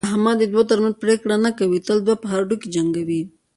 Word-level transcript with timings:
احمد 0.07 0.35
د 0.39 0.43
دوو 0.51 0.63
ترمنځ 0.69 0.95
پرېکړه 1.03 1.35
نه 1.45 1.51
کوي، 1.59 1.79
تل 1.87 1.97
دوه 2.05 2.15
په 2.21 2.27
هډوکي 2.33 2.67
جنګوي. 2.75 3.21